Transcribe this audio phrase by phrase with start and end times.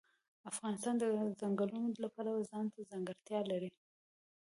[0.51, 1.03] افغانستان د
[1.41, 3.69] ځنګلونو د پلوه ځانته ځانګړتیا لري.